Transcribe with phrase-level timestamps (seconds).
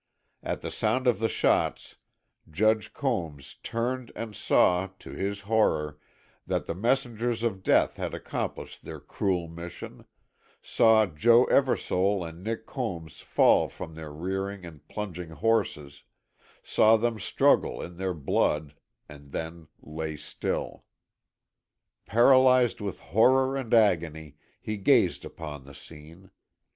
[0.41, 1.97] At the sound of the shots
[2.49, 5.99] Judge Combs turned and saw, to his horror,
[6.47, 10.05] that the messengers of death had accomplished their cruel mission,
[10.59, 16.01] saw Joe Eversole and Nick Combs fall from their rearing and plunging horses,
[16.63, 18.73] saw them struggle in their blood
[19.07, 20.83] and then lay still.
[22.07, 26.31] Paralyzed with horror and agony, he gazed upon the scene.